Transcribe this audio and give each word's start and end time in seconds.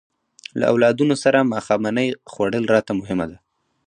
له 0.59 0.65
اولادونو 0.73 1.15
سره 1.23 1.49
ماښامنۍ 1.51 2.07
خوړل 2.31 2.65
راته 2.75 2.91
مهمه 2.99 3.25
ده. 3.31 3.37